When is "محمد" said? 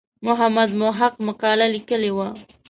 0.25-0.69